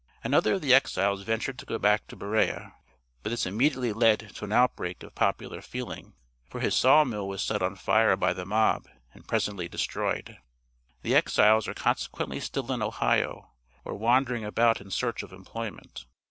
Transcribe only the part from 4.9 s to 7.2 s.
of popular feeling, for his saw